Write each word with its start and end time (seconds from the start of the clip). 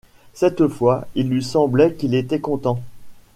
Cette 0.33 0.67
fois 0.67 1.05
il 1.13 1.29
lui 1.29 1.43
semblait 1.43 1.93
qu’il 1.93 2.15
était 2.15 2.39
content. 2.39 2.81